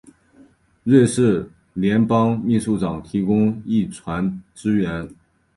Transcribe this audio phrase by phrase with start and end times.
[0.83, 5.07] 瑞士联邦秘书长提供一般支援。